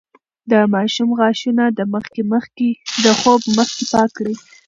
[0.51, 1.79] د ماشوم غاښونه د
[3.19, 4.35] خوب مخکې پاک کړئ.